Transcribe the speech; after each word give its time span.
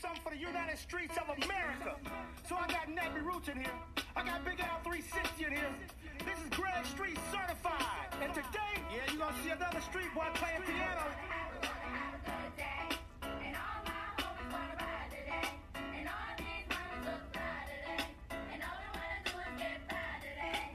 something 0.00 0.20
for 0.22 0.30
the 0.30 0.40
United 0.40 0.78
Streets 0.78 1.16
of 1.16 1.28
America. 1.44 1.96
So 2.48 2.56
I 2.56 2.66
got 2.68 2.88
Nappy 2.88 3.24
Roots 3.24 3.48
in 3.48 3.56
here. 3.56 3.72
I 4.14 4.24
got 4.24 4.44
Big 4.44 4.60
Al 4.60 4.80
360 4.84 5.44
in 5.44 5.52
here. 5.52 5.74
This 6.24 6.38
is 6.44 6.50
Greg 6.50 6.84
Street 6.86 7.18
certified. 7.30 8.08
And 8.22 8.34
today, 8.34 8.74
yeah, 8.92 9.10
you're 9.10 9.18
gonna 9.18 9.36
see 9.42 9.50
another 9.50 9.80
street 9.80 10.12
boy 10.14 10.26
playing 10.34 10.62
piano. 10.62 11.02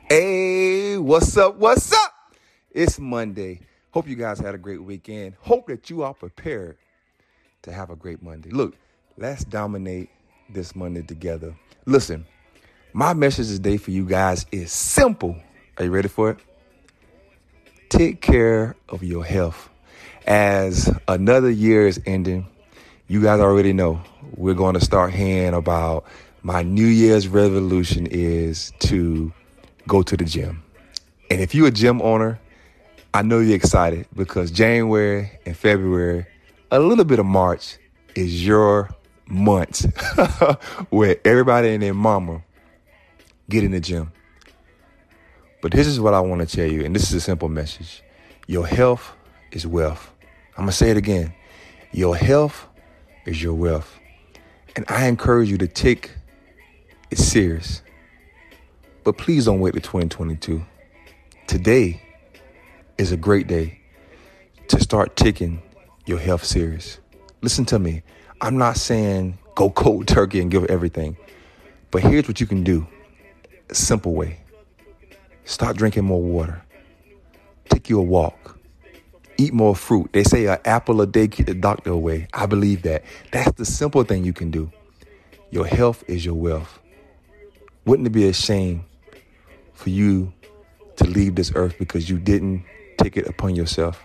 Hey, 0.10 0.98
what's 0.98 1.38
up? 1.38 1.56
What's 1.56 1.94
up? 1.94 2.36
It's 2.70 3.00
Monday. 3.00 3.62
Hope 3.92 4.08
you 4.08 4.16
guys 4.16 4.40
had 4.40 4.56
a 4.56 4.58
great 4.58 4.84
weekend. 4.84 5.36
Hope 5.40 5.68
that 5.68 5.90
you 5.90 6.04
are 6.04 6.14
prepared 6.14 6.78
to 7.62 7.72
have 7.72 7.90
a 7.90 7.96
great 7.96 8.22
Monday. 8.22 8.50
Look, 8.50 8.76
let's 9.22 9.44
dominate 9.46 10.10
this 10.50 10.76
Monday 10.76 11.04
together. 11.04 11.56
Listen, 11.86 12.26
my 12.92 13.14
message 13.14 13.50
today 13.50 13.78
for 13.78 13.92
you 13.92 14.04
guys 14.04 14.48
is 14.52 14.72
simple. 14.72 15.36
Are 15.78 15.86
you 15.86 15.92
ready 15.92 16.08
for 16.08 16.32
it? 16.32 16.40
Take 17.90 18.22
care 18.22 18.76
of 18.90 19.04
your 19.04 19.24
health. 19.24 19.70
As 20.26 20.92
another 21.08 21.52
year 21.52 21.86
is 21.86 22.02
ending, 22.08 22.48
you 23.08 23.22
guys 23.22 23.40
already 23.40 23.74
know 23.74 24.02
we're 24.38 24.56
going 24.56 24.74
to 24.74 24.84
start 24.84 25.14
hearing 25.14 25.54
about 25.54 26.06
my 26.42 26.64
New 26.64 26.88
Year's 26.88 27.28
resolution 27.28 28.08
is 28.08 28.74
to 28.80 29.32
go 29.88 30.02
to 30.02 30.18
the 30.18 30.26
gym. 30.26 30.64
And 31.30 31.42
if 31.42 31.54
you're 31.54 31.68
a 31.68 31.72
gym 31.72 32.02
owner, 32.02 32.40
I 33.14 33.22
know 33.22 33.38
you're 33.38 33.56
excited 33.56 34.08
because 34.16 34.50
January 34.50 35.38
and 35.46 35.56
February, 35.56 36.26
a 36.72 36.80
little 36.80 37.06
bit 37.06 37.20
of 37.20 37.28
March 37.28 37.78
is 38.16 38.44
your 38.44 38.90
month 39.32 39.86
where 40.90 41.18
everybody 41.26 41.70
and 41.70 41.82
their 41.82 41.94
mama 41.94 42.44
get 43.50 43.64
in 43.64 43.72
the 43.72 43.80
gym. 43.80 44.12
But 45.62 45.72
this 45.72 45.88
is 45.88 46.00
what 46.00 46.14
I 46.14 46.20
want 46.20 46.48
to 46.48 46.56
tell 46.56 46.70
you, 46.70 46.84
and 46.84 46.96
this 46.96 47.04
is 47.04 47.14
a 47.14 47.22
simple 47.22 47.50
message. 47.50 48.04
Your 48.48 48.66
health 48.66 49.14
is 49.52 49.66
wealth. 49.66 50.12
I'm 50.58 50.64
going 50.64 50.70
to 50.70 50.76
say 50.76 50.90
it 50.90 50.98
again. 50.98 51.34
Your 51.92 52.16
health 52.16 52.68
is 53.26 53.42
your 53.42 53.54
wealth. 53.54 54.00
And 54.76 54.86
I 54.90 55.08
encourage 55.08 55.50
you 55.50 55.58
to 55.60 55.68
take 55.68 56.12
it 57.12 57.18
serious. 57.18 57.82
But 59.04 59.18
please 59.18 59.46
don't 59.46 59.60
wait 59.60 59.74
to 59.74 59.80
2022. 59.80 60.64
Today 61.48 62.02
is 62.98 63.12
a 63.12 63.18
great 63.18 63.48
day 63.48 63.80
to 64.68 64.80
start 64.80 65.16
taking 65.16 65.62
your 66.06 66.20
health 66.20 66.44
serious. 66.44 67.00
Listen 67.42 67.66
to 67.66 67.80
me. 67.80 68.04
I'm 68.42 68.58
not 68.58 68.78
saying 68.78 69.38
go 69.56 69.70
cold 69.70 70.08
turkey 70.08 70.42
and 70.42 70.52
give 70.52 70.66
everything. 70.66 71.16
But 71.92 72.04
here's 72.04 72.28
what 72.28 72.42
you 72.42 72.48
can 72.48 72.64
do. 72.64 72.88
A 73.70 73.76
simple 73.76 74.14
way. 74.14 74.40
Start 75.46 75.78
drinking 75.78 76.06
more 76.06 76.22
water. 76.22 76.62
Take 77.70 77.90
you 77.90 78.00
a 78.00 78.04
walk. 78.04 78.60
Eat 79.38 79.54
more 79.54 79.76
fruit. 79.76 80.12
They 80.14 80.24
say 80.24 80.46
an 80.48 80.60
apple 80.66 81.02
a 81.02 81.08
day 81.08 81.28
keep 81.28 81.46
the 81.46 81.54
doctor 81.54 81.92
away. 81.92 82.28
I 82.34 82.46
believe 82.46 82.84
that. 82.84 83.04
That's 83.32 83.52
the 83.54 83.66
simple 83.66 84.04
thing 84.04 84.24
you 84.24 84.34
can 84.34 84.52
do. 84.52 84.72
Your 85.50 85.66
health 85.66 86.04
is 86.08 86.26
your 86.26 86.36
wealth. 86.36 86.80
Wouldn't 87.86 88.08
it 88.08 88.12
be 88.12 88.28
a 88.28 88.34
shame 88.34 88.86
for 89.74 89.90
you 89.90 90.32
to 90.98 91.06
leave 91.06 91.36
this 91.36 91.52
earth 91.56 91.76
because 91.80 92.10
you 92.10 92.20
didn't 92.20 92.64
take 92.98 93.18
it 93.18 93.28
upon 93.28 93.56
yourself 93.56 94.04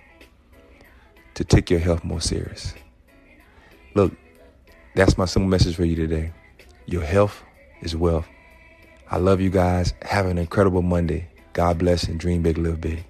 to 1.34 1.44
take 1.44 1.70
your 1.70 1.80
health 1.80 2.02
more 2.02 2.20
serious. 2.20 2.72
Look, 3.94 4.14
that's 4.96 5.18
my 5.18 5.26
simple 5.26 5.48
message 5.48 5.76
for 5.76 5.84
you 5.84 5.94
today. 5.94 6.32
Your 6.86 7.02
health 7.02 7.42
is 7.82 7.94
wealth. 7.94 8.26
I 9.10 9.18
love 9.18 9.42
you 9.42 9.50
guys. 9.50 9.92
Have 10.00 10.24
an 10.24 10.38
incredible 10.38 10.80
Monday. 10.80 11.28
God 11.52 11.78
bless 11.78 12.04
and 12.04 12.18
dream 12.18 12.42
big, 12.42 12.56
live 12.56 12.80
big. 12.80 13.04